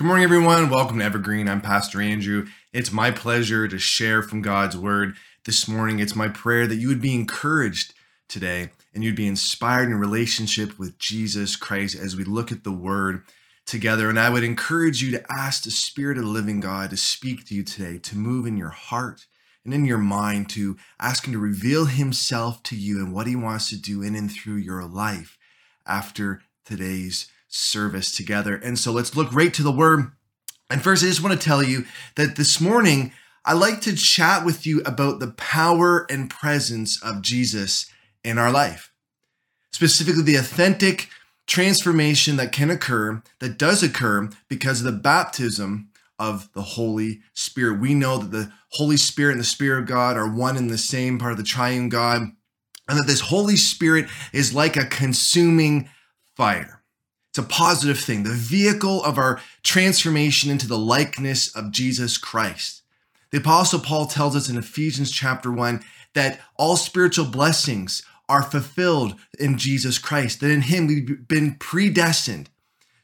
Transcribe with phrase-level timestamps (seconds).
[0.00, 0.70] Good morning, everyone.
[0.70, 1.46] Welcome to Evergreen.
[1.46, 2.46] I'm Pastor Andrew.
[2.72, 5.98] It's my pleasure to share from God's Word this morning.
[5.98, 7.92] It's my prayer that you would be encouraged
[8.26, 12.72] today and you'd be inspired in relationship with Jesus Christ as we look at the
[12.72, 13.24] Word
[13.66, 14.08] together.
[14.08, 17.44] And I would encourage you to ask the Spirit of the living God to speak
[17.48, 19.26] to you today, to move in your heart
[19.66, 23.36] and in your mind, to ask Him to reveal Himself to you and what He
[23.36, 25.36] wants to do in and through your life
[25.86, 28.54] after today's service together.
[28.54, 30.12] And so let's look right to the word.
[30.70, 31.84] And first, I just want to tell you
[32.14, 33.12] that this morning,
[33.44, 37.90] I like to chat with you about the power and presence of Jesus
[38.22, 38.92] in our life.
[39.72, 41.08] Specifically, the authentic
[41.46, 45.88] transformation that can occur, that does occur because of the baptism
[46.18, 47.80] of the Holy Spirit.
[47.80, 50.78] We know that the Holy Spirit and the Spirit of God are one and the
[50.78, 52.22] same part of the triune God,
[52.88, 55.88] and that this Holy Spirit is like a consuming
[56.36, 56.79] fire.
[57.30, 62.82] It's a positive thing, the vehicle of our transformation into the likeness of Jesus Christ.
[63.30, 65.80] The Apostle Paul tells us in Ephesians chapter 1
[66.14, 72.50] that all spiritual blessings are fulfilled in Jesus Christ, that in Him we've been predestined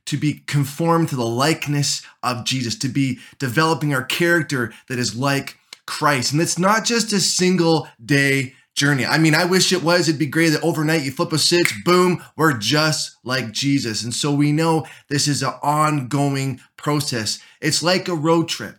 [0.07, 5.17] to be conformed to the likeness of Jesus, to be developing our character that is
[5.17, 6.33] like Christ.
[6.33, 9.05] And it's not just a single day journey.
[9.05, 10.09] I mean, I wish it was.
[10.09, 14.05] It'd be great that overnight you flip a switch, boom, we're just like Jesus.
[14.05, 17.41] And so we know this is an ongoing process.
[17.61, 18.77] It's like a road trip.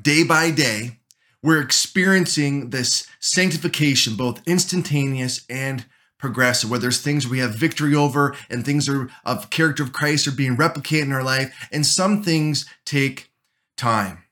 [0.00, 1.00] Day by day,
[1.42, 5.84] we're experiencing this sanctification, both instantaneous and
[6.18, 10.28] progressive, where there's things we have victory over and things are of character of Christ
[10.28, 11.68] are being replicated in our life.
[11.72, 13.32] And some things take
[13.76, 14.24] time.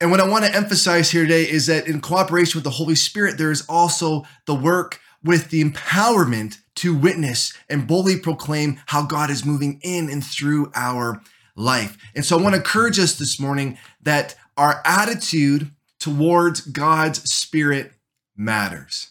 [0.00, 2.94] And what I want to emphasize here today is that in cooperation with the Holy
[2.94, 9.04] Spirit, there is also the work with the empowerment to witness and boldly proclaim how
[9.04, 11.20] God is moving in and through our
[11.56, 11.98] life.
[12.14, 17.92] And so I want to encourage us this morning that our attitude towards God's Spirit
[18.36, 19.08] matters.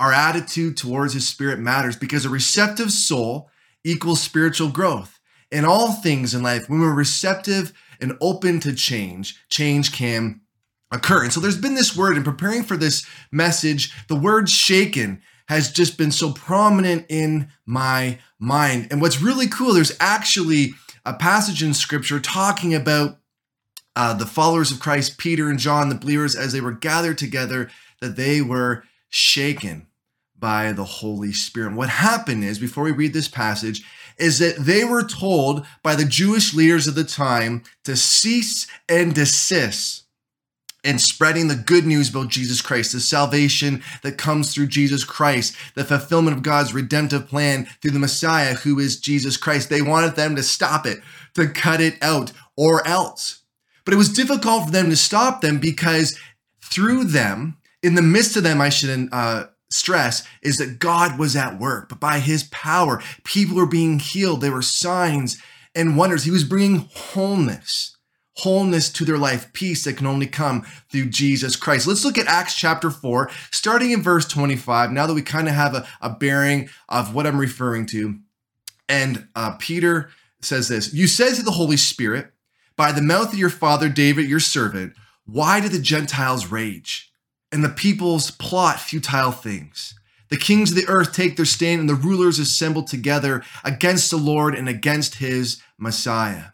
[0.00, 3.50] Our attitude towards His Spirit matters because a receptive soul
[3.84, 5.20] equals spiritual growth.
[5.50, 10.40] In all things in life, when we're receptive and open to change, change can
[10.90, 11.22] occur.
[11.22, 15.72] And so there's been this word in preparing for this message, the word shaken has
[15.72, 18.88] just been so prominent in my mind.
[18.90, 20.74] And what's really cool, there's actually
[21.06, 23.18] a passage in scripture talking about
[23.96, 27.70] uh, the followers of Christ, Peter and John, the believers, as they were gathered together,
[28.00, 29.86] that they were shaken
[30.38, 31.68] by the Holy Spirit.
[31.68, 33.84] And what happened is, before we read this passage,
[34.18, 39.14] is that they were told by the Jewish leaders of the time to cease and
[39.14, 40.04] desist
[40.84, 45.54] in spreading the good news about Jesus Christ, the salvation that comes through Jesus Christ,
[45.74, 49.68] the fulfillment of God's redemptive plan through the Messiah, who is Jesus Christ.
[49.68, 51.00] They wanted them to stop it,
[51.34, 53.42] to cut it out, or else.
[53.84, 56.18] But it was difficult for them to stop them because
[56.62, 61.36] through them, in the midst of them, I should uh, stress is that God was
[61.36, 64.40] at work, but by his power, people were being healed.
[64.40, 65.40] There were signs
[65.74, 66.24] and wonders.
[66.24, 67.96] He was bringing wholeness,
[68.36, 71.86] wholeness to their life, peace that can only come through Jesus Christ.
[71.86, 75.54] Let's look at Acts chapter 4, starting in verse 25, now that we kind of
[75.54, 78.18] have a, a bearing of what I'm referring to.
[78.88, 82.32] And uh, Peter says this You said to the Holy Spirit,
[82.76, 84.94] by the mouth of your father David, your servant,
[85.26, 87.07] why do the Gentiles rage?
[87.50, 89.94] And the peoples plot futile things.
[90.28, 94.18] The kings of the earth take their stand, and the rulers assemble together against the
[94.18, 96.50] Lord and against his Messiah.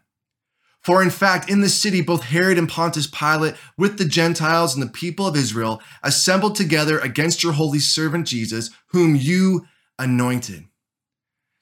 [0.81, 4.83] For in fact, in the city, both Herod and Pontius Pilate, with the Gentiles and
[4.83, 9.65] the people of Israel, assembled together against your holy servant Jesus, whom you
[9.97, 10.65] anointed.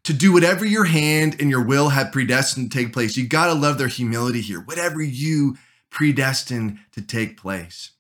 [0.04, 3.16] To do whatever your hand and your will had predestined to take place.
[3.16, 4.60] You got to love their humility here.
[4.60, 5.56] Whatever you
[5.90, 7.92] predestined to take place.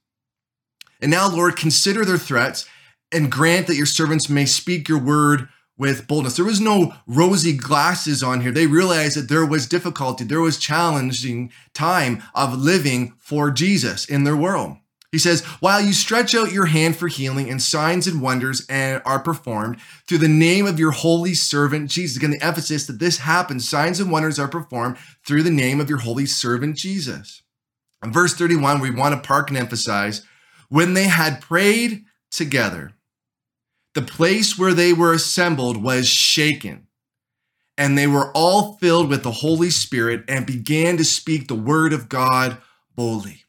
[1.03, 2.65] And now, Lord, consider their threats
[3.11, 6.37] and grant that your servants may speak your word with boldness.
[6.37, 8.51] There was no rosy glasses on here.
[8.51, 14.23] They realized that there was difficulty, there was challenging time of living for Jesus in
[14.23, 14.77] their world.
[15.11, 19.19] He says, while you stretch out your hand for healing and signs and wonders are
[19.19, 19.77] performed
[20.07, 22.17] through the name of your holy servant Jesus.
[22.17, 24.97] Again, the emphasis that this happens, signs and wonders are performed
[25.27, 27.43] through the name of your holy servant Jesus.
[28.03, 30.25] In verse 31, we want to park and emphasize
[30.69, 32.93] when they had prayed together,
[33.93, 36.87] the place where they were assembled was shaken,
[37.77, 41.93] and they were all filled with the Holy Spirit and began to speak the word
[41.93, 42.57] of God
[42.95, 43.43] boldly.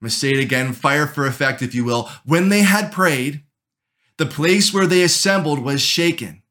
[0.00, 2.10] I'm going to say it again, fire for effect, if you will.
[2.24, 3.42] When they had prayed,
[4.18, 6.42] the place where they assembled was shaken,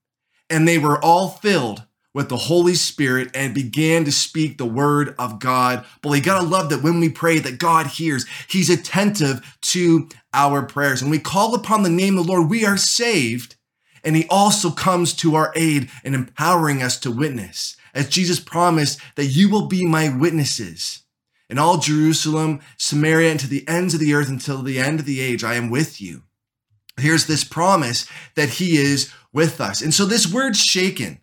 [0.49, 1.84] and they were all filled
[2.15, 5.85] with the Holy Spirit and began to speak the word of God.
[6.01, 10.63] But we gotta love that when we pray that God hears, he's attentive to our
[10.63, 11.01] prayers.
[11.01, 13.57] And we call upon the name of the Lord, we are saved.
[14.01, 17.75] And he also comes to our aid in empowering us to witness.
[17.93, 21.03] As Jesus promised that you will be my witnesses
[21.49, 25.05] in all Jerusalem, Samaria, and to the ends of the earth until the end of
[25.05, 26.23] the age, I am with you.
[26.97, 29.81] Here's this promise that he is with us.
[29.81, 31.19] And so this word shaken,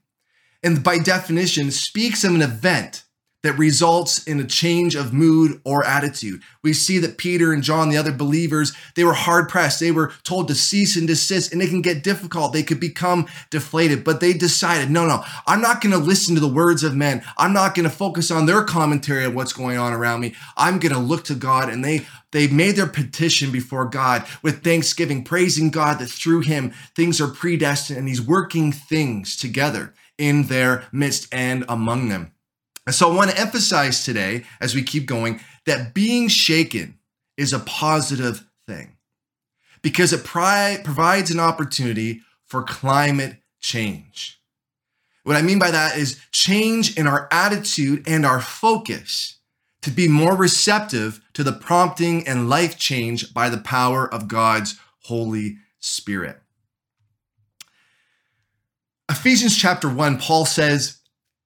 [0.62, 3.04] and by definition speaks of an event
[3.42, 6.40] that results in a change of mood or attitude.
[6.62, 9.80] We see that Peter and John, the other believers, they were hard pressed.
[9.80, 12.52] They were told to cease and desist, and it can get difficult.
[12.52, 16.40] They could become deflated, but they decided, no, no, I'm not going to listen to
[16.40, 17.24] the words of men.
[17.36, 20.34] I'm not going to focus on their commentary of what's going on around me.
[20.56, 21.68] I'm going to look to God.
[21.68, 26.72] And they, they made their petition before God with thanksgiving, praising God that through him
[26.94, 32.30] things are predestined and he's working things together in their midst and among them.
[32.86, 36.98] And so I want to emphasize today, as we keep going, that being shaken
[37.36, 38.96] is a positive thing
[39.82, 44.40] because it pri- provides an opportunity for climate change.
[45.24, 49.38] What I mean by that is change in our attitude and our focus
[49.82, 54.78] to be more receptive to the prompting and life change by the power of God's
[55.00, 56.41] Holy Spirit.
[59.12, 60.96] Ephesians chapter 1, Paul says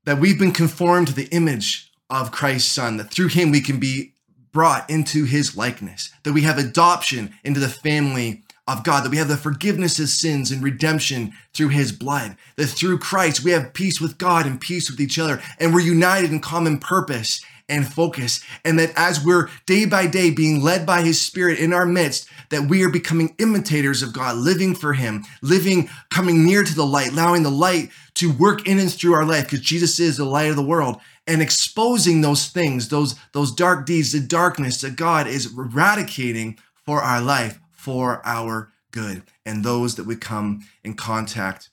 [0.05, 3.81] that we've been conformed to the image of Christ's Son, that through him we can
[3.81, 4.13] be
[4.53, 9.17] brought into his likeness, that we have adoption into the family of God, that we
[9.17, 13.75] have the forgiveness of sins and redemption through his blood, that through Christ we have
[13.75, 17.93] peace with God and peace with each other, and we're united in common purpose and
[17.93, 18.45] focus.
[18.65, 22.29] And that as we're day by day being led by his spirit in our midst,
[22.50, 26.87] that we are becoming imitators of God, living for him, living, coming near to the
[26.87, 30.25] light, allowing the light to work in and through our life because Jesus is the
[30.25, 34.96] light of the world and exposing those things, those, those dark deeds, the darkness that
[34.96, 40.94] God is eradicating for our life, for our good, and those that we come in
[40.94, 41.70] contact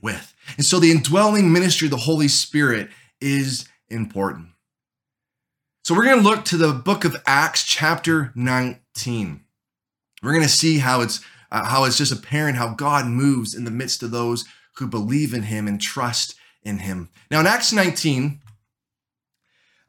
[0.00, 0.34] with.
[0.56, 2.90] And so the indwelling ministry of the Holy Spirit
[3.20, 4.48] is important.
[5.84, 9.40] So we're going to look to the book of Acts, chapter 19.
[10.22, 11.20] We're going to see how it's
[11.50, 14.44] uh, how it's just apparent how God moves in the midst of those
[14.76, 17.10] who believe in Him and trust in Him.
[17.30, 18.40] Now, in Acts 19,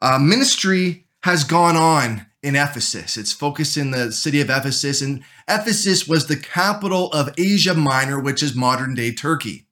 [0.02, 3.16] uh, ministry has gone on in Ephesus.
[3.16, 8.20] It's focused in the city of Ephesus, and Ephesus was the capital of Asia Minor,
[8.20, 9.68] which is modern day Turkey.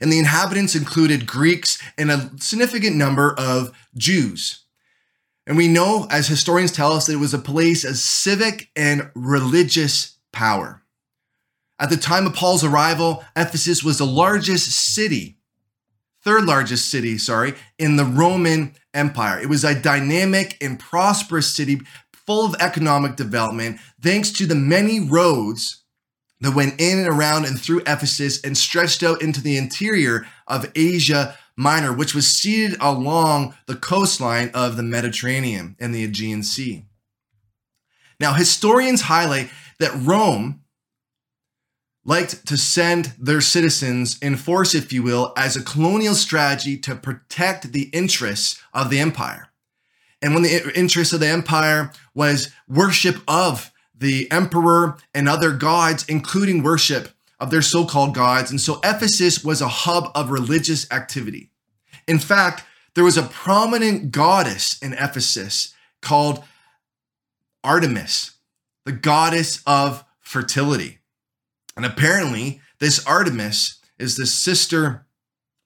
[0.00, 4.65] And the inhabitants included Greeks and a significant number of Jews.
[5.46, 9.10] And we know, as historians tell us, that it was a place of civic and
[9.14, 10.82] religious power.
[11.78, 15.38] At the time of Paul's arrival, Ephesus was the largest city,
[16.22, 19.38] third largest city, sorry, in the Roman Empire.
[19.38, 21.80] It was a dynamic and prosperous city
[22.12, 25.84] full of economic development, thanks to the many roads
[26.40, 30.70] that went in and around and through Ephesus and stretched out into the interior of
[30.74, 36.84] Asia Minor, which was seated along the coastline of the Mediterranean and the Aegean Sea.
[38.20, 40.62] Now, historians highlight that Rome
[42.04, 46.94] liked to send their citizens in force, if you will, as a colonial strategy to
[46.94, 49.48] protect the interests of the empire.
[50.22, 56.04] And when the interest of the empire was worship of the emperor and other gods,
[56.08, 58.50] including worship of their so called gods.
[58.50, 61.50] And so Ephesus was a hub of religious activity.
[62.08, 62.64] In fact,
[62.94, 66.42] there was a prominent goddess in Ephesus called
[67.62, 68.38] Artemis,
[68.84, 70.98] the goddess of fertility.
[71.76, 75.06] And apparently, this Artemis is the sister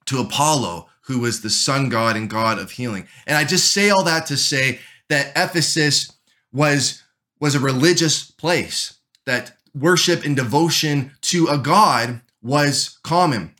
[0.05, 3.07] to Apollo, who was the sun god and god of healing.
[3.25, 6.11] And I just say all that to say that Ephesus
[6.51, 7.03] was,
[7.39, 13.53] was a religious place, that worship and devotion to a god was common.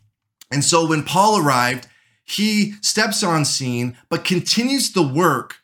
[0.52, 1.88] And so when Paul arrived,
[2.24, 5.56] he steps on scene, but continues the work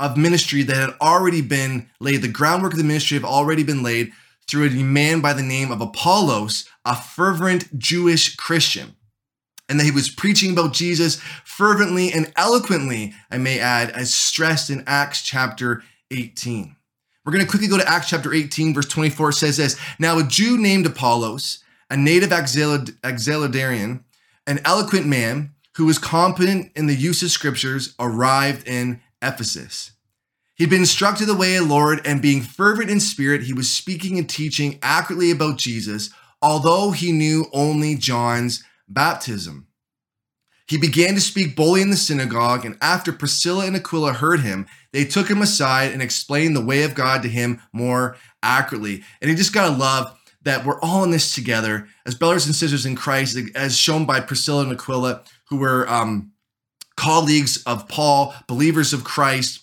[0.00, 2.22] of ministry that had already been laid.
[2.22, 4.12] The groundwork of the ministry had already been laid
[4.46, 8.96] through a man by the name of Apollos, a fervent Jewish Christian.
[9.68, 14.68] And that he was preaching about Jesus fervently and eloquently, I may add, as stressed
[14.68, 16.73] in Acts chapter 18.
[17.24, 19.30] We're going to quickly go to Acts chapter 18, verse 24.
[19.30, 24.04] It says this Now, a Jew named Apollos, a native Alexandrian,
[24.46, 29.92] an eloquent man who was competent in the use of scriptures, arrived in Ephesus.
[30.54, 33.70] He'd been instructed the way of the Lord, and being fervent in spirit, he was
[33.70, 36.10] speaking and teaching accurately about Jesus,
[36.42, 39.66] although he knew only John's baptism.
[40.66, 44.66] He began to speak boldly in the synagogue, and after Priscilla and Aquila heard him,
[44.92, 49.02] they took him aside and explained the way of God to him more accurately.
[49.20, 52.86] And you just gotta love that we're all in this together as brothers and sisters
[52.86, 56.32] in Christ, as shown by Priscilla and Aquila, who were um,
[56.96, 59.60] colleagues of Paul, believers of Christ,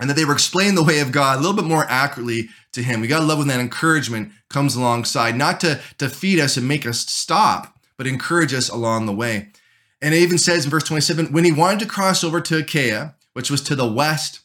[0.00, 2.82] and that they were explaining the way of God a little bit more accurately to
[2.82, 3.00] him.
[3.00, 6.86] We gotta love when that encouragement comes alongside, not to, to feed us and make
[6.86, 9.48] us stop, but encourage us along the way.
[10.00, 13.16] And it even says in verse 27 when he wanted to cross over to Achaia,
[13.32, 14.40] which was to the west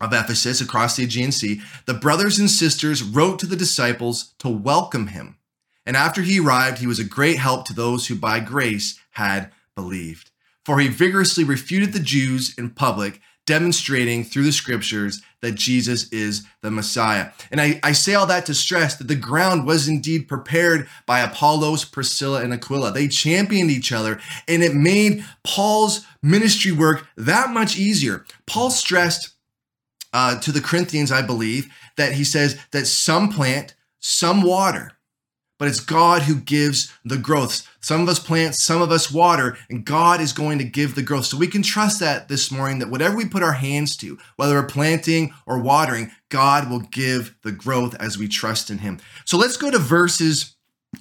[0.00, 4.48] of Ephesus across the Aegean Sea, the brothers and sisters wrote to the disciples to
[4.48, 5.38] welcome him.
[5.84, 9.52] And after he arrived, he was a great help to those who by grace had
[9.74, 10.30] believed.
[10.64, 16.44] For he vigorously refuted the Jews in public, demonstrating through the scriptures that Jesus is
[16.62, 17.30] the Messiah.
[17.50, 21.20] And I, I say all that to stress that the ground was indeed prepared by
[21.20, 22.92] Apollos, Priscilla, and Aquila.
[22.92, 28.24] They championed each other, and it made Paul's ministry work that much easier.
[28.46, 29.30] Paul stressed
[30.12, 34.92] uh, to the Corinthians, I believe, that he says that some plant, some water,
[35.58, 37.68] but it's God who gives the growth.
[37.80, 41.02] Some of us plant, some of us water, and God is going to give the
[41.02, 41.26] growth.
[41.26, 44.54] So we can trust that this morning that whatever we put our hands to, whether
[44.54, 48.98] we're planting or watering, God will give the growth as we trust in Him.
[49.24, 50.56] So let's go to verses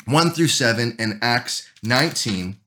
[0.05, 2.57] 1 through 7 in Acts 19.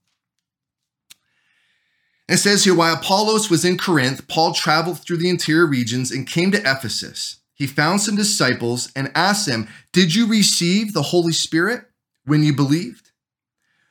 [2.29, 6.27] It says here, while Apollos was in Corinth, Paul traveled through the interior regions and
[6.27, 7.37] came to Ephesus.
[7.59, 11.85] He found some disciples and asked them, Did you receive the Holy Spirit
[12.25, 13.11] when you believed?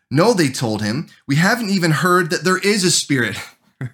[0.10, 3.38] No, they told him, we haven't even heard that there is a Spirit.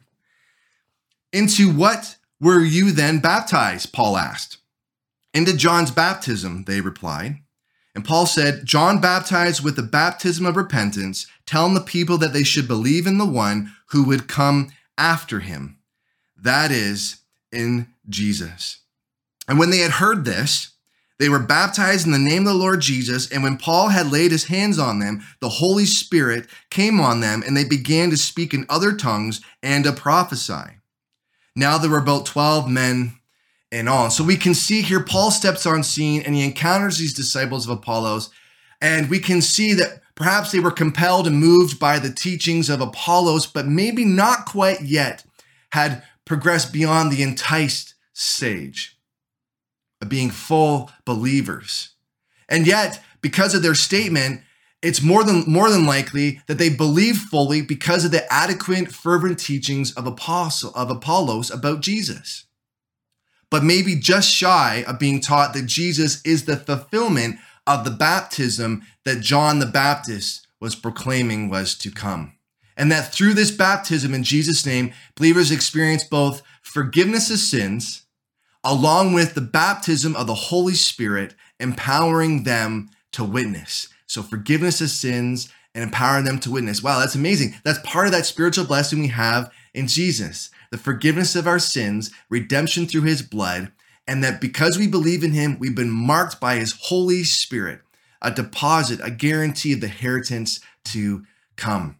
[1.33, 3.91] Into what were you then baptized?
[3.91, 4.57] Paul asked.
[5.33, 7.37] Into John's baptism, they replied.
[7.95, 12.43] And Paul said, John baptized with the baptism of repentance, telling the people that they
[12.43, 15.79] should believe in the one who would come after him.
[16.37, 18.82] That is, in Jesus.
[19.47, 20.73] And when they had heard this,
[21.19, 23.31] they were baptized in the name of the Lord Jesus.
[23.31, 27.43] And when Paul had laid his hands on them, the Holy Spirit came on them,
[27.45, 30.79] and they began to speak in other tongues and to prophesy.
[31.55, 33.13] Now there were about 12 men
[33.71, 34.11] and on.
[34.11, 37.77] So we can see here Paul steps on scene and he encounters these disciples of
[37.77, 38.29] Apollos.
[38.81, 42.81] And we can see that perhaps they were compelled and moved by the teachings of
[42.81, 45.23] Apollos, but maybe not quite yet
[45.71, 48.92] had progressed beyond the enticed stage
[50.03, 51.95] of being full believers.
[52.47, 54.41] And yet, because of their statement,
[54.83, 59.39] it's more than more than likely that they believe fully because of the adequate, fervent
[59.39, 62.45] teachings of apostle of Apollos about Jesus
[63.53, 67.35] but maybe just shy of being taught that Jesus is the fulfillment
[67.67, 72.33] of the baptism that John the Baptist was proclaiming was to come.
[72.75, 78.02] And that through this baptism in Jesus' name, believers experience both forgiveness of sins
[78.63, 83.89] along with the baptism of the Holy Spirit, empowering them to witness.
[84.07, 86.83] So, forgiveness of sins and empowering them to witness.
[86.83, 87.55] Wow, that's amazing.
[87.63, 92.09] That's part of that spiritual blessing we have in Jesus the forgiveness of our sins,
[92.31, 93.71] redemption through his blood,
[94.07, 97.81] and that because we believe in him, we've been marked by his Holy Spirit,
[98.23, 101.23] a deposit, a guarantee of the inheritance to
[101.57, 101.97] come.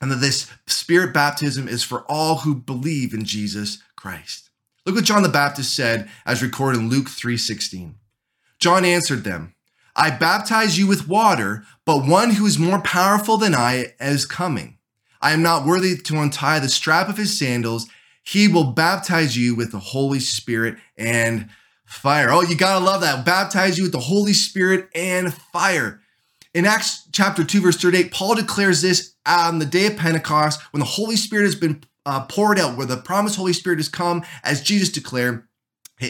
[0.00, 4.47] And that this spirit baptism is for all who believe in Jesus Christ.
[4.88, 7.96] Look what John the Baptist said as recorded in Luke 3:16.
[8.58, 9.52] John answered them,
[9.94, 14.78] I baptize you with water, but one who is more powerful than I is coming.
[15.20, 17.86] I am not worthy to untie the strap of his sandals.
[18.22, 21.50] He will baptize you with the Holy Spirit and
[21.84, 22.30] fire.
[22.30, 23.26] Oh, you gotta love that.
[23.26, 26.00] Baptize you with the Holy Spirit and fire.
[26.54, 30.80] In Acts chapter 2, verse 38, Paul declares this on the day of Pentecost when
[30.80, 34.24] the Holy Spirit has been uh, poured out, where the promised Holy Spirit has come,
[34.42, 35.46] as Jesus declared.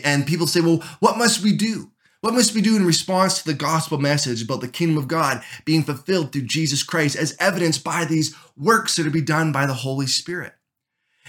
[0.05, 1.91] And people say, well, what must we do?
[2.21, 5.43] What must we do in response to the gospel message about the kingdom of God
[5.65, 9.53] being fulfilled through Jesus Christ, as evidenced by these works that are to be done
[9.53, 10.55] by the Holy Spirit?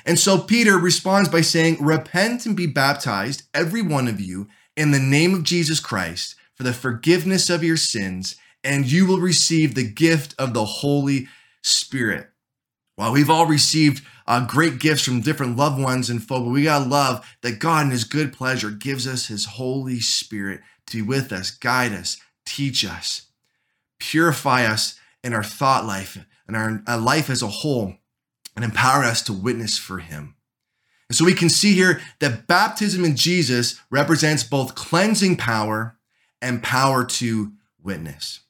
[0.05, 4.91] And so Peter responds by saying, Repent and be baptized, every one of you, in
[4.91, 8.35] the name of Jesus Christ for the forgiveness of your sins,
[8.65, 11.29] and you will receive the gift of the Holy
[11.63, 12.27] Spirit.
[12.97, 16.63] While we've all received uh, great gifts from different loved ones and folk, but we
[16.63, 21.01] gotta love that God in His good pleasure gives us His Holy Spirit to be
[21.01, 23.23] with us, guide us, teach us,
[23.99, 26.17] purify us in our thought life
[26.47, 27.95] and our, our life as a whole
[28.55, 30.35] and empower us to witness for him.
[31.07, 35.97] And so we can see here that baptism in Jesus represents both cleansing power
[36.41, 38.41] and power to witness.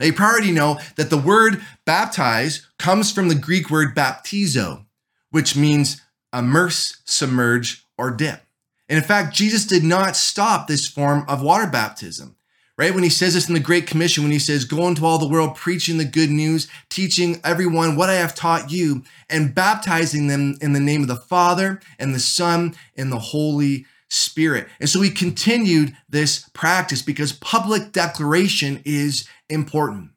[0.00, 4.86] Now, you already know that the word baptize comes from the Greek word baptizo,
[5.30, 6.00] which means
[6.34, 8.42] immerse, submerge, or dip.
[8.88, 12.36] And in fact, Jesus did not stop this form of water baptism
[12.80, 12.94] right?
[12.94, 15.28] When he says this in the Great Commission, when he says, Go into all the
[15.28, 20.56] world preaching the good news, teaching everyone what I have taught you, and baptizing them
[20.62, 24.66] in the name of the Father and the Son and the Holy Spirit.
[24.80, 30.10] And so he continued this practice because public declaration is important.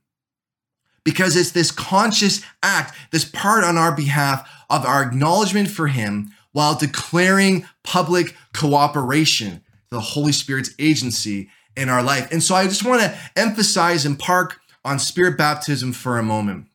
[1.03, 6.31] Because it's this conscious act, this part on our behalf of our acknowledgement for him
[6.53, 12.31] while declaring public cooperation to the Holy Spirit's agency in our life.
[12.31, 16.67] And so I just want to emphasize and park on spirit baptism for a moment.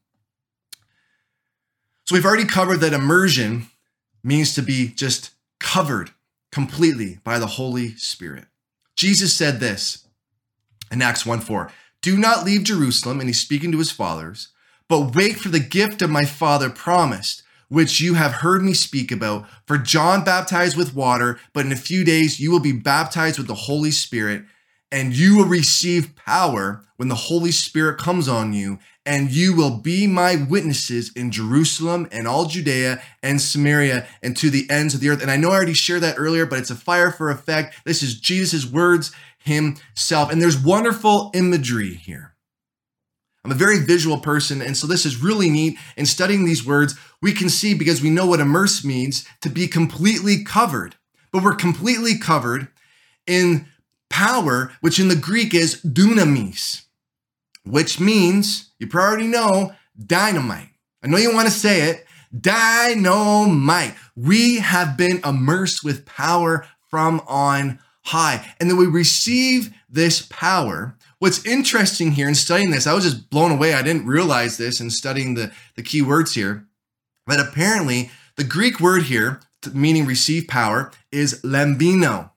[2.06, 3.66] So we've already covered that immersion
[4.24, 6.10] means to be just covered
[6.50, 8.46] completely by the Holy Spirit.
[8.96, 10.06] Jesus said this
[10.90, 14.48] in Acts 1 4 Do not leave Jerusalem, and he's speaking to his fathers,
[14.88, 19.10] but wait for the gift of my Father promised, which you have heard me speak
[19.10, 19.46] about.
[19.66, 23.48] For John baptized with water, but in a few days you will be baptized with
[23.48, 24.44] the Holy Spirit
[24.90, 29.78] and you will receive power when the Holy Spirit comes on you, and you will
[29.78, 35.00] be my witnesses in Jerusalem and all Judea and Samaria and to the ends of
[35.00, 35.22] the earth.
[35.22, 37.76] And I know I already shared that earlier, but it's a fire for effect.
[37.84, 39.12] This is Jesus' words
[39.48, 40.30] himself.
[40.30, 42.36] And there's wonderful imagery here.
[43.44, 45.78] I'm a very visual person, and so this is really neat.
[45.96, 49.66] In studying these words, we can see because we know what immerse means to be
[49.66, 50.96] completely covered.
[51.32, 52.68] But we're completely covered
[53.26, 53.66] in
[54.10, 56.82] power, which in the Greek is dunamis,
[57.64, 60.70] which means, you probably know, dynamite.
[61.02, 62.06] I know you want to say it,
[62.38, 63.94] dynamite.
[64.16, 67.78] We have been immersed with power from on
[68.08, 68.54] high.
[68.60, 70.96] And then we receive this power.
[71.18, 73.74] What's interesting here in studying this, I was just blown away.
[73.74, 76.66] I didn't realize this in studying the, the key words here.
[77.26, 79.40] But apparently, the Greek word here,
[79.72, 82.30] meaning receive power, is lambino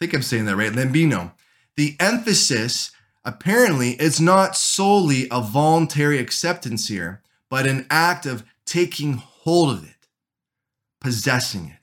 [0.00, 1.32] I think I'm saying that right, lambino.
[1.76, 2.90] The emphasis
[3.22, 9.84] apparently is not solely a voluntary acceptance here, but an act of taking hold of
[9.84, 10.08] it,
[11.02, 11.79] possessing it.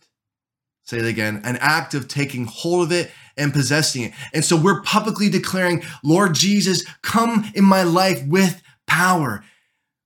[0.88, 4.14] Say it again an act of taking hold of it and possessing it.
[4.34, 9.44] And so we're publicly declaring, Lord Jesus, come in my life with power.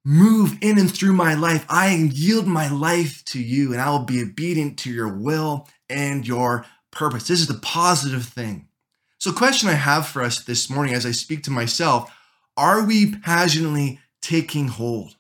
[0.04, 1.66] Move in and through my life.
[1.70, 6.28] I yield my life to you, and I will be obedient to your will and
[6.28, 7.28] your purpose.
[7.28, 8.68] This is the positive thing.
[9.20, 12.12] So, question I have for us this morning as I speak to myself
[12.58, 15.16] are we passionately taking hold?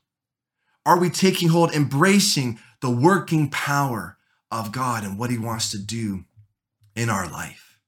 [0.87, 4.17] Are we taking hold, embracing the working power
[4.51, 6.25] of God and what He wants to do
[6.95, 7.79] in our life?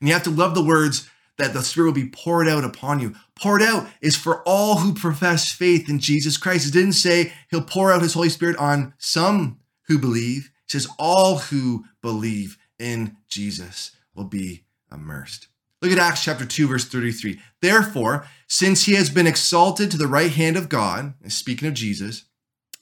[0.00, 3.00] And you have to love the words that the Spirit will be poured out upon
[3.00, 3.14] you.
[3.34, 6.68] Poured out is for all who profess faith in Jesus Christ.
[6.68, 10.88] It didn't say He'll pour out His Holy Spirit on some who believe, it says
[10.98, 15.48] all who believe in Jesus will be immersed.
[15.82, 17.40] Look at Acts chapter 2, verse 33.
[17.60, 22.24] Therefore, since he has been exalted to the right hand of God, speaking of Jesus,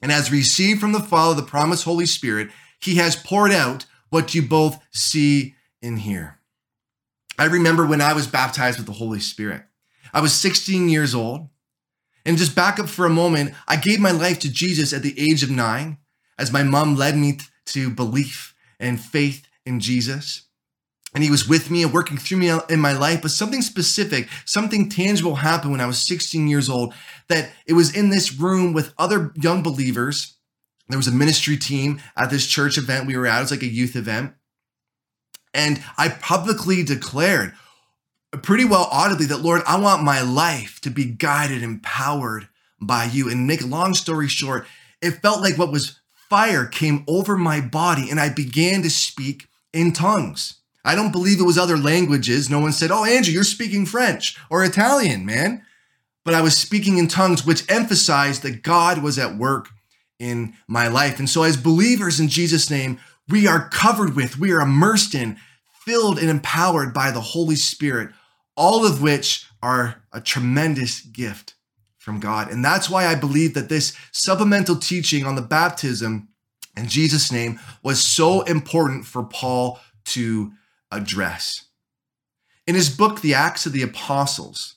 [0.03, 4.35] and has received from the Father the promised Holy Spirit, he has poured out what
[4.35, 6.39] you both see and hear.
[7.39, 9.63] I remember when I was baptized with the Holy Spirit.
[10.13, 11.49] I was 16 years old.
[12.25, 15.19] And just back up for a moment, I gave my life to Jesus at the
[15.19, 15.99] age of nine
[16.39, 20.43] as my mom led me to belief and faith in Jesus.
[21.15, 23.23] And he was with me and working through me in my life.
[23.23, 26.93] But something specific, something tangible happened when I was 16 years old
[27.29, 30.35] that it was in this room with other young believers.
[30.89, 33.39] There was a ministry team at this church event we were at.
[33.39, 34.35] It was like a youth event.
[35.53, 37.53] And I publicly declared,
[38.43, 42.49] pretty well audibly, that Lord, I want my life to be guided, empowered
[42.81, 43.31] by you.
[43.31, 44.67] And make long story short,
[45.01, 49.49] it felt like what was fire came over my body and I began to speak
[49.73, 50.61] in tongues.
[50.85, 52.49] I don't believe it was other languages.
[52.49, 55.63] No one said, Oh, Andrew, you're speaking French or Italian, man.
[56.25, 59.69] But I was speaking in tongues, which emphasized that God was at work
[60.19, 61.19] in my life.
[61.19, 65.39] And so, as believers in Jesus' name, we are covered with, we are immersed in,
[65.85, 68.11] filled and empowered by the Holy Spirit,
[68.57, 71.55] all of which are a tremendous gift
[71.99, 72.51] from God.
[72.51, 76.29] And that's why I believe that this supplemental teaching on the baptism
[76.77, 80.53] in Jesus' name was so important for Paul to
[80.91, 81.65] address.
[82.67, 84.77] In his book, The Acts of the Apostles,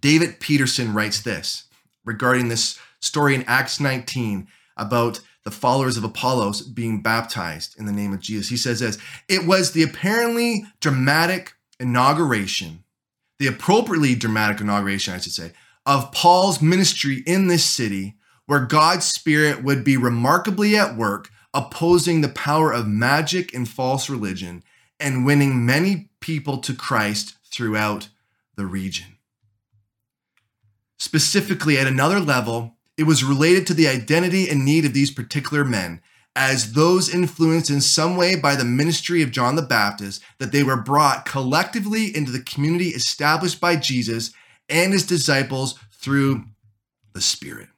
[0.00, 1.64] David Peterson writes this
[2.04, 7.92] regarding this story in Acts 19 about the followers of Apollos being baptized in the
[7.92, 8.48] name of Jesus.
[8.48, 12.84] He says this It was the apparently dramatic inauguration,
[13.38, 15.52] the appropriately dramatic inauguration, I should say,
[15.84, 22.20] of Paul's ministry in this city where God's Spirit would be remarkably at work opposing
[22.20, 24.62] the power of magic and false religion
[24.98, 28.08] and winning many people to Christ throughout
[28.56, 29.18] the region.
[30.98, 35.64] Specifically, at another level, it was related to the identity and need of these particular
[35.64, 36.00] men
[36.34, 40.62] as those influenced in some way by the ministry of John the Baptist, that they
[40.62, 44.32] were brought collectively into the community established by Jesus
[44.68, 46.44] and his disciples through
[47.12, 47.68] the Spirit.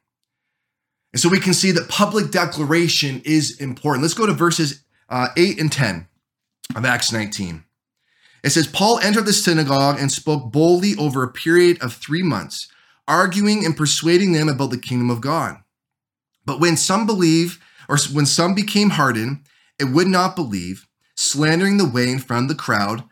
[1.11, 4.03] And so we can see that public declaration is important.
[4.03, 6.07] Let's go to verses uh, 8 and 10
[6.75, 7.63] of Acts 19.
[8.43, 12.67] It says, Paul entered the synagogue and spoke boldly over a period of three months,
[13.07, 15.57] arguing and persuading them about the kingdom of God.
[16.45, 19.45] But when some believe, or when some became hardened
[19.79, 23.03] and would not believe, slandering the way in front of the crowd,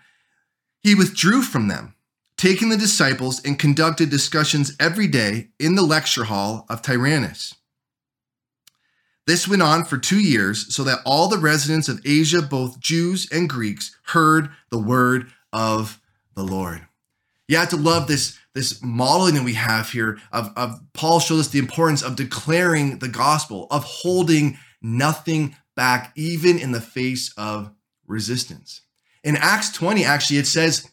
[0.82, 1.96] he withdrew from them,
[2.38, 7.56] taking the disciples and conducted discussions every day in the lecture hall of Tyrannus.
[9.26, 13.30] This went on for two years, so that all the residents of Asia, both Jews
[13.32, 16.02] and Greeks, heard the word of
[16.36, 16.86] the Lord.
[17.48, 21.40] You have to love this, this modeling that we have here of, of Paul shows
[21.40, 27.34] us the importance of declaring the gospel, of holding nothing back, even in the face
[27.38, 27.72] of
[28.06, 28.82] resistance.
[29.24, 30.90] In Acts 20, actually, it says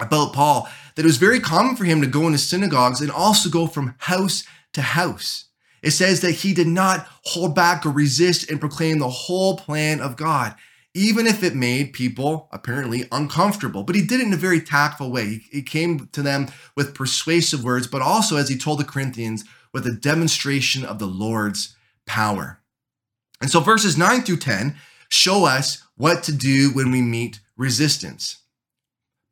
[0.00, 3.50] about Paul that it was very common for him to go into synagogues and also
[3.50, 5.46] go from house to house.
[5.82, 10.00] It says that he did not hold back or resist and proclaim the whole plan
[10.00, 10.54] of God,
[10.94, 13.82] even if it made people apparently uncomfortable.
[13.82, 15.42] But he did it in a very tactful way.
[15.50, 19.86] He came to them with persuasive words, but also, as he told the Corinthians, with
[19.86, 21.74] a demonstration of the Lord's
[22.06, 22.60] power.
[23.40, 24.76] And so verses 9 through 10
[25.08, 28.38] show us what to do when we meet resistance.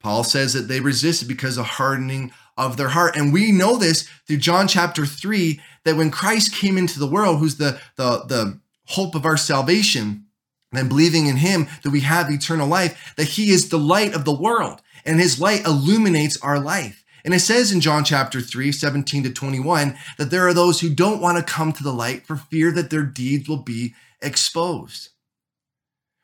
[0.00, 3.16] Paul says that they resisted because of hardening of their heart.
[3.16, 7.38] And we know this through John chapter 3 that when Christ came into the world,
[7.38, 10.26] who's the, the, the hope of our salvation,
[10.72, 14.24] and believing in him that we have eternal life, that he is the light of
[14.24, 17.04] the world and his light illuminates our life.
[17.24, 20.90] And it says in John chapter 3, 17 to 21, that there are those who
[20.90, 25.10] don't want to come to the light for fear that their deeds will be exposed.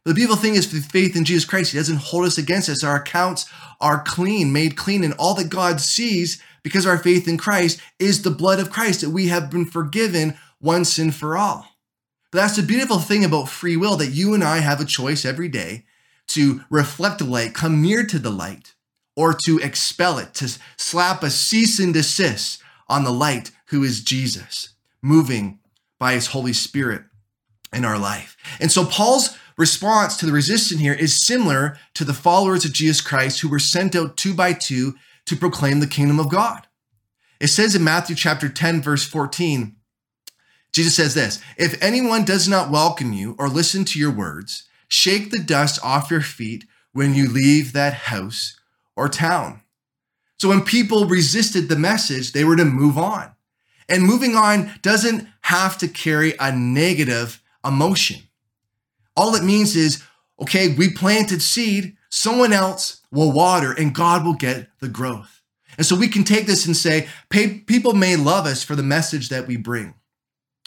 [0.04, 2.68] But The beautiful thing is, through faith in Jesus Christ, He doesn't hold us against
[2.68, 2.82] us.
[2.82, 3.46] Our accounts
[3.80, 8.22] are clean, made clean, and all that God sees because our faith in Christ is
[8.22, 11.66] the blood of Christ that we have been forgiven once and for all.
[12.30, 15.24] But that's the beautiful thing about free will that you and I have a choice
[15.24, 15.84] every day
[16.28, 18.74] to reflect the light, come near to the light,
[19.16, 24.02] or to expel it, to slap a cease and desist on the light who is
[24.02, 24.70] Jesus,
[25.02, 25.58] moving
[25.98, 27.02] by his Holy Spirit
[27.72, 28.36] in our life.
[28.60, 33.00] And so Paul's response to the resistance here is similar to the followers of Jesus
[33.00, 34.94] Christ who were sent out two by two
[35.26, 36.66] to proclaim the kingdom of God.
[37.40, 39.76] It says in Matthew chapter 10, verse 14,
[40.72, 45.30] Jesus says this If anyone does not welcome you or listen to your words, shake
[45.30, 48.58] the dust off your feet when you leave that house
[48.96, 49.62] or town.
[50.38, 53.32] So when people resisted the message, they were to move on.
[53.88, 58.22] And moving on doesn't have to carry a negative emotion.
[59.16, 60.02] All it means is,
[60.40, 65.42] okay, we planted seed, someone else will water, and God will get the growth.
[65.76, 69.28] And so we can take this and say, people may love us for the message
[69.28, 69.94] that we bring.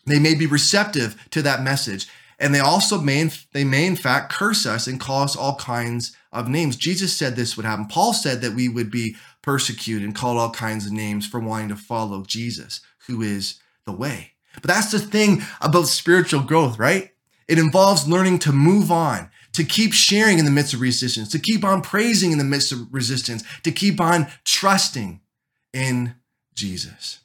[0.05, 2.07] They may be receptive to that message.
[2.39, 6.15] And they also may, they may in fact curse us and call us all kinds
[6.31, 6.75] of names.
[6.75, 7.85] Jesus said this would happen.
[7.85, 11.69] Paul said that we would be persecuted and called all kinds of names for wanting
[11.69, 14.31] to follow Jesus, who is the way.
[14.55, 17.11] But that's the thing about spiritual growth, right?
[17.47, 21.39] It involves learning to move on, to keep sharing in the midst of resistance, to
[21.39, 25.21] keep on praising in the midst of resistance, to keep on trusting
[25.73, 26.15] in
[26.53, 27.20] Jesus.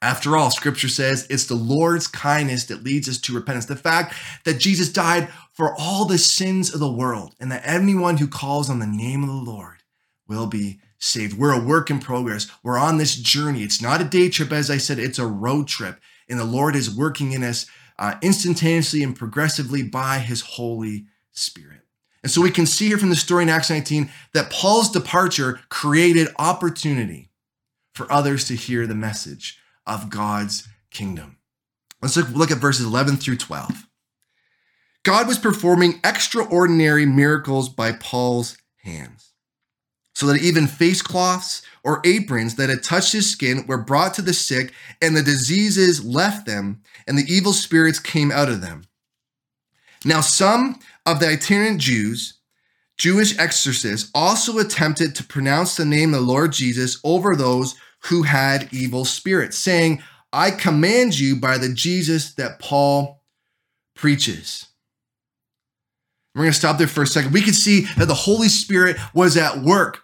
[0.00, 3.66] After all, scripture says it's the Lord's kindness that leads us to repentance.
[3.66, 8.18] The fact that Jesus died for all the sins of the world and that anyone
[8.18, 9.82] who calls on the name of the Lord
[10.28, 11.36] will be saved.
[11.36, 12.46] We're a work in progress.
[12.62, 13.62] We're on this journey.
[13.62, 15.98] It's not a day trip, as I said, it's a road trip.
[16.28, 17.66] And the Lord is working in us
[17.98, 21.80] uh, instantaneously and progressively by his Holy Spirit.
[22.22, 25.60] And so we can see here from the story in Acts 19 that Paul's departure
[25.68, 27.30] created opportunity
[27.94, 29.57] for others to hear the message
[29.88, 31.38] of God's kingdom.
[32.00, 33.86] Let's look, look at verses 11 through 12.
[35.04, 39.32] God was performing extraordinary miracles by Paul's hands,
[40.14, 44.22] so that even face cloths or aprons that had touched his skin were brought to
[44.22, 48.84] the sick, and the diseases left them, and the evil spirits came out of them.
[50.04, 52.38] Now, some of the itinerant Jews
[52.98, 58.22] Jewish exorcists also attempted to pronounce the name of the Lord Jesus over those who
[58.22, 63.22] had evil spirits, saying, I command you by the Jesus that Paul
[63.94, 64.66] preaches.
[66.34, 67.32] We're going to stop there for a second.
[67.32, 70.02] We can see that the Holy Spirit was at work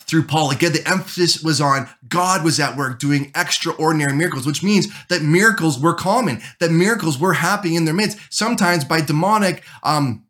[0.00, 0.50] through Paul.
[0.50, 5.22] Again, the emphasis was on God was at work doing extraordinary miracles, which means that
[5.22, 10.24] miracles were common, that miracles were happening in their midst, sometimes by demonic um,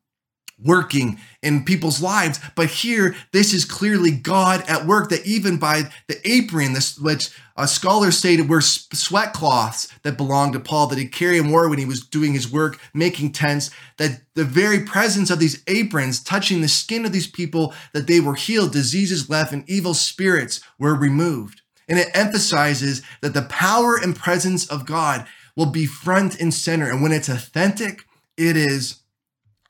[0.64, 2.38] working in people's lives.
[2.55, 7.31] But here, this is clearly God at work, that even by the apron, this, which
[7.57, 11.68] uh, scholars stated were sweat cloths that belonged to Paul that he carried and wore
[11.68, 16.23] when he was doing his work, making tents, that the very presence of these aprons
[16.23, 20.61] touching the skin of these people, that they were healed, diseases left, and evil spirits
[20.79, 21.62] were removed.
[21.88, 26.88] And it emphasizes that the power and presence of God will be front and center.
[26.88, 28.05] And when it's authentic,
[28.37, 29.01] it is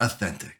[0.00, 0.60] authentic.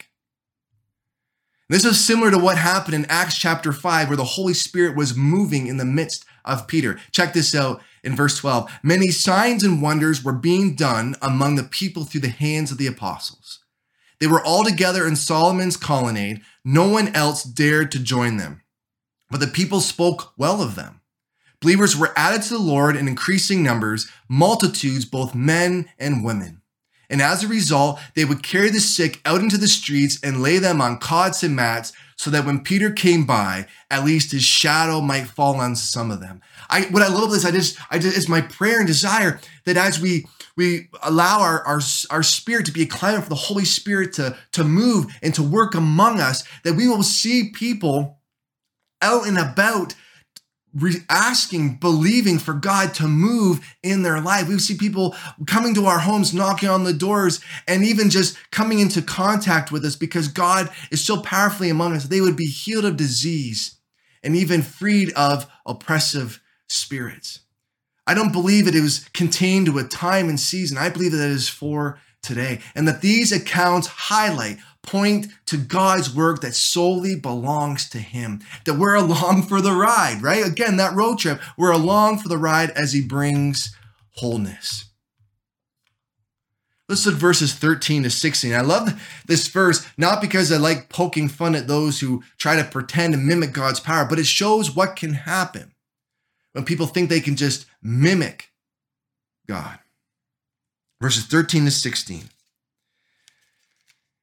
[1.71, 5.17] This is similar to what happened in Acts chapter 5, where the Holy Spirit was
[5.17, 6.99] moving in the midst of Peter.
[7.13, 8.69] Check this out in verse 12.
[8.83, 12.89] Many signs and wonders were being done among the people through the hands of the
[12.89, 13.61] apostles.
[14.19, 16.41] They were all together in Solomon's colonnade.
[16.65, 18.63] No one else dared to join them,
[19.31, 21.01] but the people spoke well of them.
[21.61, 26.60] Believers were added to the Lord in increasing numbers, multitudes, both men and women.
[27.11, 30.59] And as a result, they would carry the sick out into the streets and lay
[30.59, 35.01] them on cots and mats so that when Peter came by, at least his shadow
[35.01, 36.41] might fall on some of them.
[36.69, 39.77] I, what I love is I just, I just, it's my prayer and desire that
[39.77, 43.65] as we, we allow our, our, our spirit to be a climate for the Holy
[43.65, 48.21] Spirit to, to move and to work among us, that we will see people
[49.03, 49.95] out and about
[50.75, 54.49] re- asking, believing for God to move in their life.
[54.49, 58.79] We see people coming to our homes, knocking on the doors, and even just coming
[58.79, 62.05] into contact with us because God is so powerfully among us.
[62.05, 63.77] They would be healed of disease
[64.23, 67.41] and even freed of oppressive spirits.
[68.07, 70.79] I don't believe that it was contained to a time and season.
[70.79, 72.61] I believe that it is for today.
[72.75, 78.41] And that these accounts highlight point to God's work that solely belongs to Him.
[78.65, 80.47] That we're along for the ride, right?
[80.47, 83.77] Again, that road trip, we're along for the ride as He brings
[84.17, 84.87] wholeness.
[86.89, 88.53] Let's look verses 13 to 16.
[88.53, 92.65] I love this verse, not because I like poking fun at those who try to
[92.65, 95.73] pretend and mimic God's power, but it shows what can happen
[96.53, 98.51] when people think they can just mimic
[99.47, 99.79] God.
[101.01, 102.25] Verses 13 to 16.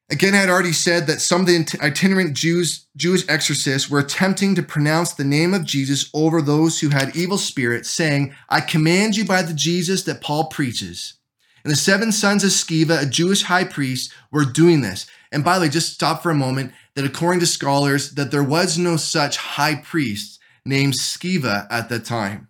[0.10, 4.56] Again, I had already said that some of the itinerant Jews, Jewish exorcists were attempting
[4.56, 9.17] to pronounce the name of Jesus over those who had evil spirits, saying, I command
[9.17, 11.15] you by the Jesus that Paul preaches.
[11.63, 15.08] And the seven sons of Sceva, a Jewish high priest, were doing this.
[15.30, 18.43] And by the way, just stop for a moment, that according to scholars, that there
[18.43, 22.48] was no such high priest named Sceva at that time.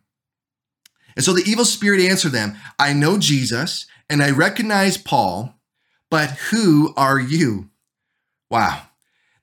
[1.15, 5.55] And so the evil spirit answered them, I know Jesus, and I recognize Paul,
[6.09, 7.69] but who are you?
[8.49, 8.83] Wow.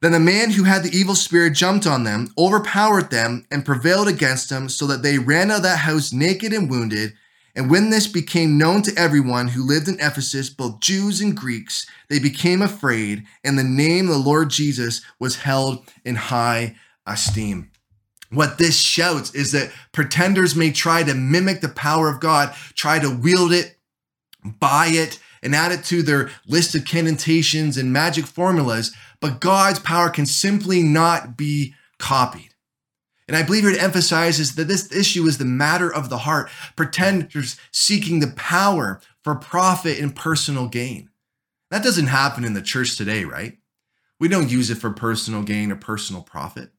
[0.01, 4.09] Then the man who had the evil spirit jumped on them, overpowered them, and prevailed
[4.09, 7.15] against them, so that they ran out of that house naked and wounded.
[7.57, 11.87] And when this became known to everyone who lived in Ephesus, both Jews and Greeks,
[12.11, 17.71] they became afraid, and the name of the Lord Jesus was held in high esteem.
[18.31, 22.99] What this shouts is that pretenders may try to mimic the power of God, try
[22.99, 23.79] to wield it,
[24.45, 29.79] buy it, and add it to their list of cantations and magic formulas, but God's
[29.79, 32.51] power can simply not be copied.
[33.27, 37.59] And I believe it emphasizes that this issue is the matter of the heart, pretenders
[37.73, 41.11] seeking the power for profit and personal gain.
[41.71, 43.59] That doesn't happen in the church today, right?
[44.21, 46.71] We don't use it for personal gain or personal profit.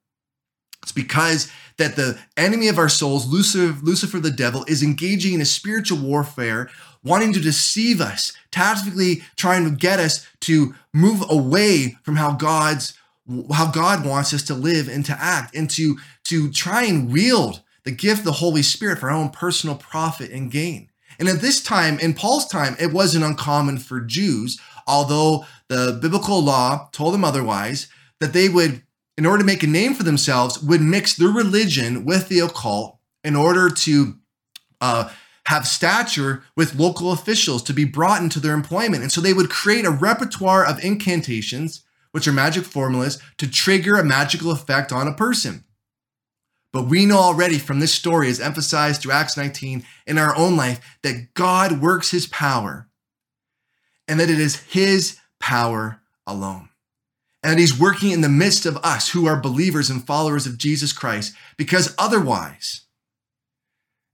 [0.83, 5.41] It's because that the enemy of our souls, Lucifer, Lucifer the devil, is engaging in
[5.41, 6.69] a spiritual warfare,
[7.05, 12.93] wanting to deceive us, tactically trying to get us to move away from how God's
[13.53, 17.61] how God wants us to live and to act, and to, to try and wield
[17.83, 20.91] the gift of the Holy Spirit for our own personal profit and gain.
[21.17, 26.39] And at this time, in Paul's time, it wasn't uncommon for Jews, although the biblical
[26.43, 27.87] law told them otherwise,
[28.19, 28.83] that they would
[29.17, 32.97] in order to make a name for themselves, would mix their religion with the occult
[33.23, 34.15] in order to
[34.81, 35.09] uh,
[35.45, 39.03] have stature with local officials to be brought into their employment.
[39.03, 43.95] And so they would create a repertoire of incantations, which are magic formulas, to trigger
[43.95, 45.63] a magical effect on a person.
[46.73, 50.57] But we know already from this story, as emphasized through Acts 19 in our own
[50.57, 52.89] life, that God works his power
[54.07, 56.69] and that it is his power alone.
[57.45, 60.91] and he's working in the midst of us who are believers and followers of Jesus
[60.91, 62.81] Christ, because otherwise,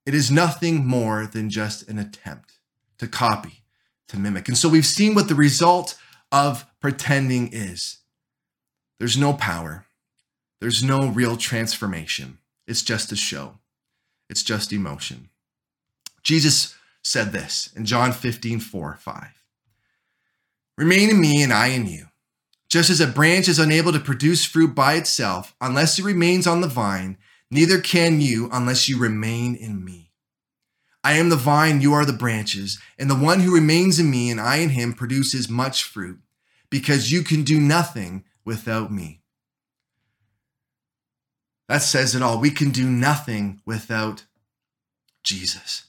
[0.05, 2.53] it is nothing more than just an attempt
[2.97, 3.63] to copy,
[4.07, 4.47] to mimic.
[4.47, 5.97] And so we've seen what the result
[6.31, 7.97] of pretending is
[8.99, 9.85] there's no power,
[10.59, 12.37] there's no real transformation.
[12.67, 13.59] It's just a show,
[14.29, 15.29] it's just emotion.
[16.23, 19.43] Jesus said this in John 15, 4, 5.
[20.77, 22.05] Remain in me and I in you.
[22.69, 26.61] Just as a branch is unable to produce fruit by itself unless it remains on
[26.61, 27.17] the vine,
[27.51, 30.11] neither can you unless you remain in me.
[31.03, 34.31] I am the vine, you are the branches, and the one who remains in me
[34.31, 36.19] and I in him produces much fruit,
[36.69, 39.21] because you can do nothing without me.
[41.67, 42.39] That says it all.
[42.39, 44.25] We can do nothing without
[45.23, 45.85] Jesus.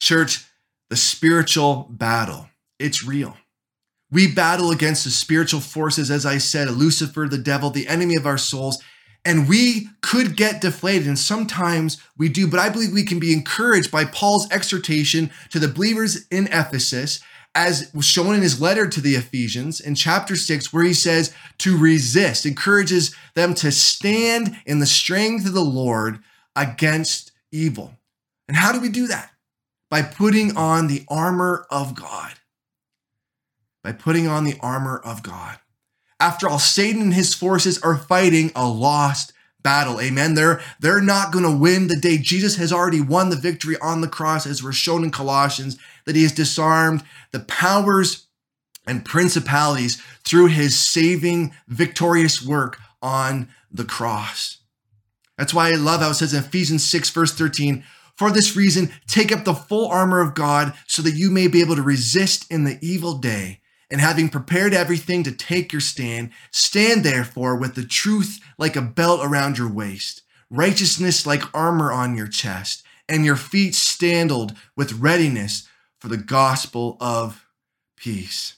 [0.00, 0.44] Church,
[0.88, 3.36] the spiritual battle, it's real.
[4.10, 8.26] We battle against the spiritual forces, as I said, Lucifer, the devil, the enemy of
[8.26, 8.82] our souls,
[9.24, 13.32] and we could get deflated, and sometimes we do, but I believe we can be
[13.32, 17.20] encouraged by Paul's exhortation to the believers in Ephesus,
[17.54, 21.32] as was shown in his letter to the Ephesians in chapter 6, where he says
[21.58, 26.18] to resist, encourages them to stand in the strength of the Lord
[26.56, 27.94] against evil.
[28.48, 29.30] And how do we do that?
[29.88, 32.34] By putting on the armor of God.
[33.82, 35.58] By putting on the armor of God.
[36.24, 40.00] After all, Satan and his forces are fighting a lost battle.
[40.00, 40.32] Amen.
[40.32, 42.16] They're, they're not going to win the day.
[42.16, 46.16] Jesus has already won the victory on the cross, as we're shown in Colossians, that
[46.16, 48.26] he has disarmed the powers
[48.86, 54.62] and principalities through his saving, victorious work on the cross.
[55.36, 57.84] That's why I love how it says in Ephesians 6, verse 13,
[58.16, 61.60] for this reason, take up the full armor of God so that you may be
[61.60, 63.60] able to resist in the evil day
[63.90, 68.82] and having prepared everything to take your stand, stand therefore with the truth like a
[68.82, 74.94] belt around your waist, righteousness like armor on your chest, and your feet standaled with
[74.94, 75.68] readiness
[75.98, 77.46] for the gospel of
[77.96, 78.56] peace.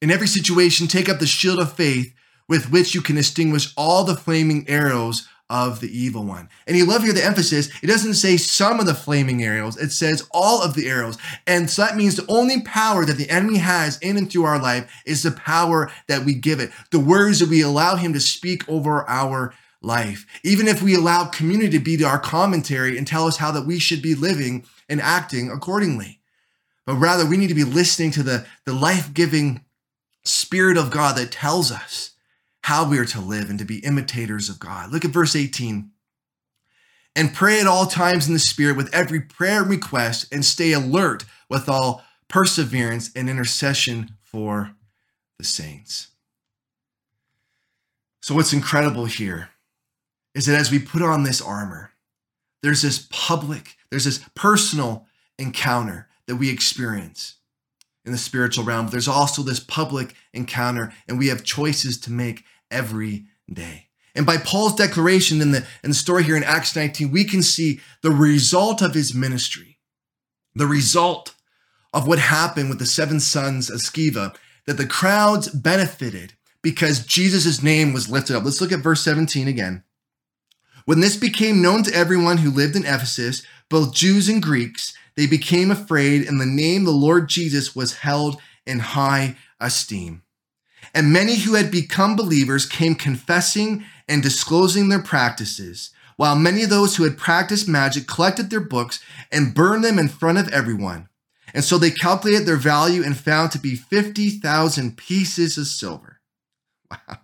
[0.00, 2.14] In every situation, take up the shield of faith
[2.48, 6.48] with which you can extinguish all the flaming arrows of the evil one.
[6.66, 7.68] And you love here the emphasis.
[7.82, 11.18] It doesn't say some of the flaming arrows, it says all of the arrows.
[11.46, 14.62] And so that means the only power that the enemy has in and through our
[14.62, 18.20] life is the power that we give it, the words that we allow him to
[18.20, 20.24] speak over our life.
[20.44, 23.78] Even if we allow community to be our commentary and tell us how that we
[23.78, 26.20] should be living and acting accordingly.
[26.86, 29.64] But rather, we need to be listening to the, the life giving
[30.24, 32.10] Spirit of God that tells us
[32.62, 34.92] how we are to live and to be imitators of God.
[34.92, 35.90] Look at verse 18.
[37.16, 40.72] And pray at all times in the Spirit with every prayer and request, and stay
[40.72, 44.76] alert with all perseverance and intercession for
[45.38, 46.08] the saints.
[48.22, 49.48] So, what's incredible here
[50.34, 51.90] is that as we put on this armor,
[52.62, 55.06] there's this public, there's this personal
[55.38, 57.39] encounter that we experience
[58.04, 58.88] in the spiritual realm.
[58.88, 63.88] There's also this public encounter, and we have choices to make every day.
[64.14, 67.42] And by Paul's declaration in the, in the story here in Acts 19, we can
[67.42, 69.78] see the result of his ministry,
[70.54, 71.34] the result
[71.92, 74.34] of what happened with the seven sons of Sceva,
[74.66, 78.44] that the crowds benefited because Jesus' name was lifted up.
[78.44, 79.84] Let's look at verse 17 again.
[80.84, 85.26] When this became known to everyone who lived in Ephesus, both Jews and Greeks, they
[85.26, 90.22] became afraid, and the name the Lord Jesus was held in high esteem.
[90.94, 96.70] And many who had become believers came confessing and disclosing their practices, while many of
[96.70, 101.10] those who had practiced magic collected their books and burned them in front of everyone.
[101.52, 106.20] And so they calculated their value and found to be 50,000 pieces of silver.
[106.90, 107.18] Wow.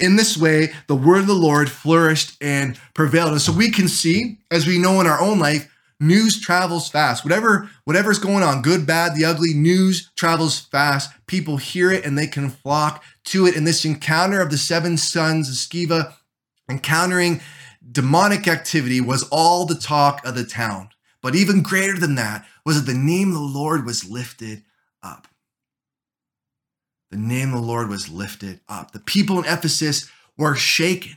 [0.00, 3.30] In this way, the word of the Lord flourished and prevailed.
[3.30, 5.71] And so we can see, as we know in our own life,
[6.02, 7.24] news travels fast.
[7.24, 11.10] Whatever whatever's going on, good, bad, the ugly, news travels fast.
[11.26, 13.56] People hear it and they can flock to it.
[13.56, 16.14] And this encounter of the seven sons of Sceva
[16.68, 17.40] encountering
[17.90, 20.90] demonic activity was all the talk of the town.
[21.22, 24.64] But even greater than that was that the name of the Lord was lifted
[25.02, 25.28] up.
[27.10, 28.92] The name of the Lord was lifted up.
[28.92, 31.16] The people in Ephesus were shaken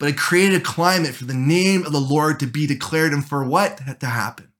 [0.00, 3.24] but it created a climate for the name of the Lord to be declared and
[3.24, 4.50] for what to happen?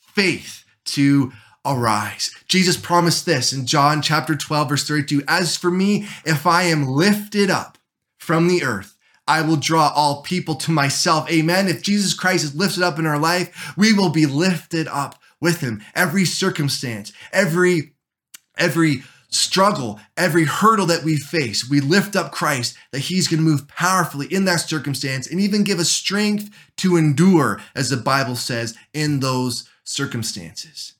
[0.00, 1.30] Faith to
[1.64, 2.34] arise.
[2.48, 6.86] Jesus promised this in John chapter 12, verse 32 As for me, if I am
[6.86, 7.76] lifted up
[8.18, 11.30] from the earth, I will draw all people to myself.
[11.30, 11.68] Amen.
[11.68, 15.60] If Jesus Christ is lifted up in our life, we will be lifted up with
[15.60, 15.82] him.
[15.94, 17.92] Every circumstance, every
[18.56, 23.48] every struggle, every hurdle that we face, we lift up Christ, that He's going to
[23.48, 28.36] move powerfully in that circumstance and even give us strength to endure, as the Bible
[28.36, 30.94] says, in those circumstances.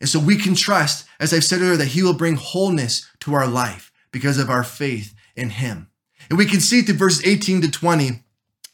[0.00, 3.34] And so we can trust, as I've said earlier, that He will bring wholeness to
[3.34, 5.88] our life because of our faith in Him.
[6.28, 8.22] And we can see through verses 18 to 20,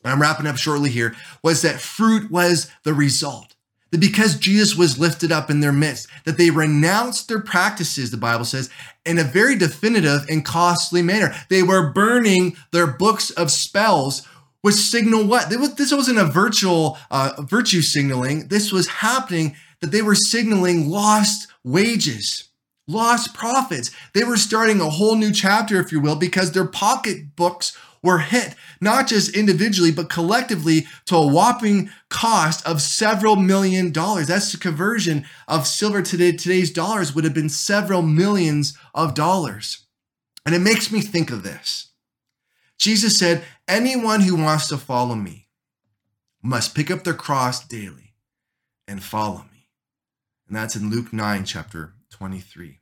[0.04, 3.54] I'm wrapping up shortly here, was that fruit was the result.
[3.91, 8.16] That because Jesus was lifted up in their midst, that they renounced their practices, the
[8.16, 8.68] Bible says,
[9.07, 11.34] in a very definitive and costly manner.
[11.49, 14.26] They were burning their books of spells,
[14.61, 15.49] which signal what?
[15.49, 18.49] This wasn't a virtual uh, virtue signaling.
[18.49, 22.51] This was happening that they were signaling lost wages,
[22.86, 23.91] lost profits.
[24.12, 28.55] They were starting a whole new chapter, if you will, because their pocketbooks were hit,
[28.80, 34.28] not just individually, but collectively to a whopping cost of several million dollars.
[34.28, 36.32] That's the conversion of silver today.
[36.32, 39.86] Today's dollars would have been several millions of dollars.
[40.46, 41.90] And it makes me think of this.
[42.78, 45.49] Jesus said, Anyone who wants to follow me
[46.42, 48.14] must pick up their cross daily
[48.86, 49.68] and follow me.
[50.46, 52.78] And that's in Luke 9, chapter 23.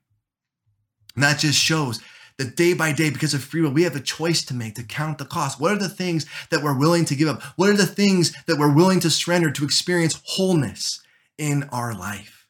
[1.15, 2.01] And that just shows
[2.39, 4.83] that day by day, because of free will, we have a choice to make to
[4.83, 5.61] count the cost.
[5.61, 7.43] What are the things that we're willing to give up?
[7.57, 11.01] What are the things that we're willing to surrender to experience wholeness
[11.39, 12.47] in our life?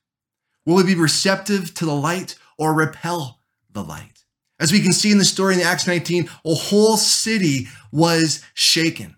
[0.64, 3.40] Will we be receptive to the light or repel
[3.72, 4.24] the light?
[4.58, 9.16] As we can see in the story in Acts 19, a whole city was shaken.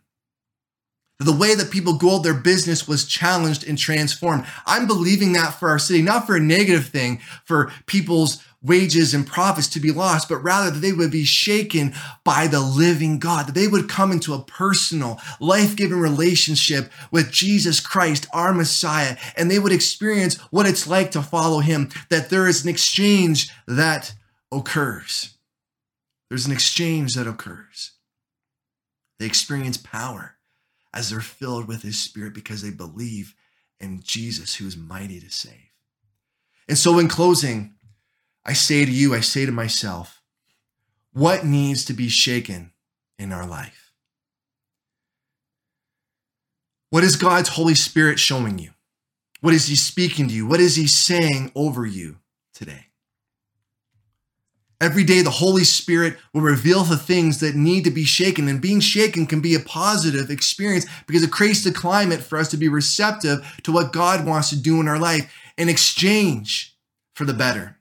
[1.20, 4.46] The way that people go their business was challenged and transformed.
[4.66, 9.26] I'm believing that for our city, not for a negative thing, for people's wages and
[9.26, 11.94] profits to be lost, but rather that they would be shaken
[12.24, 17.30] by the living God, that they would come into a personal, life giving relationship with
[17.30, 22.30] Jesus Christ, our Messiah, and they would experience what it's like to follow him, that
[22.30, 24.14] there is an exchange that
[24.50, 25.36] occurs.
[26.28, 27.92] There's an exchange that occurs.
[29.18, 30.36] They experience power
[30.92, 33.34] as they're filled with his spirit because they believe
[33.80, 35.70] in Jesus who is mighty to save.
[36.68, 37.74] And so, in closing,
[38.44, 40.22] I say to you, I say to myself,
[41.12, 42.72] what needs to be shaken
[43.18, 43.92] in our life?
[46.90, 48.70] What is God's Holy Spirit showing you?
[49.40, 50.46] What is He speaking to you?
[50.46, 52.16] What is He saying over you
[52.54, 52.86] today?
[54.80, 58.60] Every day, the Holy Spirit will reveal the things that need to be shaken, and
[58.60, 62.56] being shaken can be a positive experience because it creates the climate for us to
[62.56, 66.76] be receptive to what God wants to do in our life in exchange
[67.14, 67.77] for the better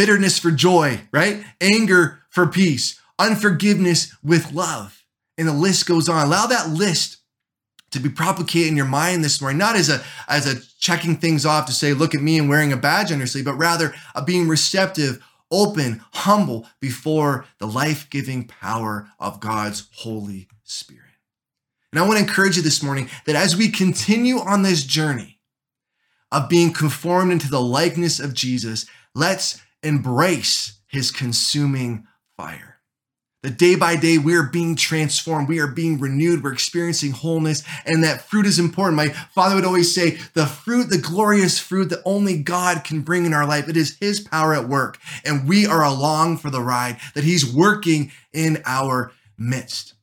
[0.00, 1.44] bitterness for joy, right?
[1.60, 5.04] Anger for peace, unforgiveness with love.
[5.36, 6.26] And the list goes on.
[6.26, 7.18] Allow that list
[7.90, 11.44] to be propagated in your mind this morning, not as a as a checking things
[11.44, 13.92] off to say, look at me and wearing a badge on your sleeve, but rather
[14.14, 21.02] a being receptive, open, humble before the life-giving power of God's Holy Spirit.
[21.92, 25.40] And I want to encourage you this morning that as we continue on this journey
[26.32, 32.06] of being conformed into the likeness of Jesus, let's embrace his consuming
[32.36, 32.80] fire.
[33.42, 37.62] That day by day we are being transformed, we are being renewed, we're experiencing wholeness,
[37.86, 38.96] and that fruit is important.
[38.96, 43.24] My father would always say, the fruit, the glorious fruit that only God can bring
[43.24, 46.60] in our life, it is his power at work, and we are along for the
[46.60, 49.94] ride, that he's working in our midst.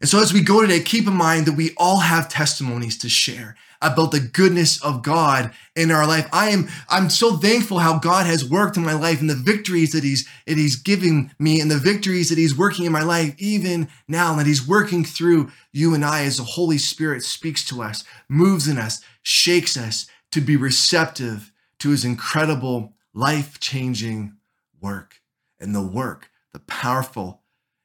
[0.00, 3.08] And so as we go today, keep in mind that we all have testimonies to
[3.08, 6.28] share about the goodness of God in our life.
[6.32, 9.92] I am I'm so thankful how God has worked in my life and the victories
[9.92, 13.34] that he's that he's giving me and the victories that he's working in my life
[13.38, 17.64] even now and that he's working through you and I as the Holy Spirit speaks
[17.66, 24.36] to us, moves in us, shakes us to be receptive to his incredible life-changing
[24.80, 25.20] work.
[25.58, 27.42] And the work, the powerful,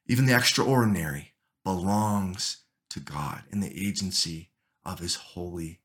[0.07, 1.33] even the extraordinary
[1.63, 2.57] belongs
[2.89, 4.51] to God in the agency
[4.85, 5.79] of his Holy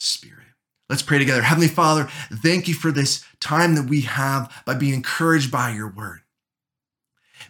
[0.00, 0.46] Spirit.
[0.88, 1.42] Let's pray together.
[1.42, 5.88] Heavenly Father, thank you for this time that we have by being encouraged by your
[5.88, 6.22] word.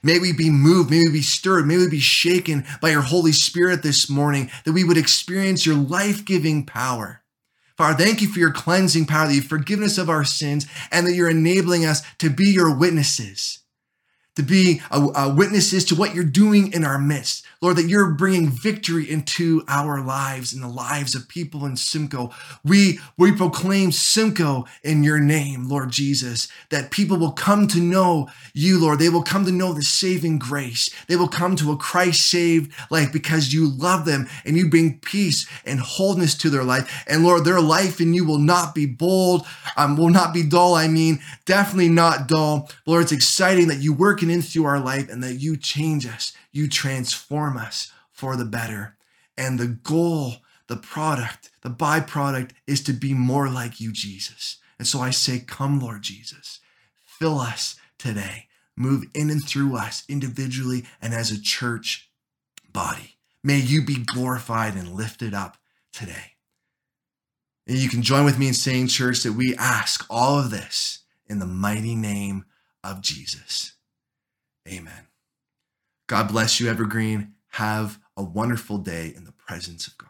[0.03, 3.33] May we be moved, may we be stirred, may we be shaken by your Holy
[3.33, 7.23] Spirit this morning, that we would experience your life giving power.
[7.77, 11.31] Father, thank you for your cleansing power, the forgiveness of our sins, and that you're
[11.31, 13.61] enabling us to be your witnesses,
[14.37, 17.45] to be a, a witnesses to what you're doing in our midst.
[17.61, 22.31] Lord, that you're bringing victory into our lives and the lives of people in Simcoe.
[22.65, 28.29] We, we proclaim Simcoe in your name, Lord Jesus, that people will come to know
[28.55, 28.99] you, Lord.
[28.99, 30.89] They will come to know the saving grace.
[31.07, 34.99] They will come to a Christ saved life because you love them and you bring
[35.01, 37.05] peace and wholeness to their life.
[37.07, 40.75] And Lord, their life in you will not be bold, um, will not be dull.
[40.75, 42.71] I mean, definitely not dull.
[42.87, 46.33] Lord, it's exciting that you work in through our life and that you change us,
[46.53, 48.97] you transform us for the better.
[49.39, 50.35] And the goal,
[50.67, 54.59] the product, the byproduct is to be more like you, Jesus.
[54.79, 56.61] And so I say, Come, Lord Jesus,
[57.03, 58.49] fill us today.
[58.77, 62.11] Move in and through us individually and as a church
[62.73, 63.17] body.
[63.43, 65.57] May you be glorified and lifted up
[65.93, 66.35] today.
[67.67, 71.01] And you can join with me in saying, church, that we ask all of this
[71.27, 72.45] in the mighty name
[72.83, 73.75] of Jesus.
[74.71, 75.09] Amen.
[76.09, 77.35] God bless you, Evergreen.
[77.53, 80.10] Have a wonderful day in the presence of God.